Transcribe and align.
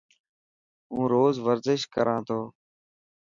هون 0.93 1.05
روز 1.13 1.35
ورزش 1.47 1.81
ڪران 1.93 2.19
ٿو. 2.27 2.39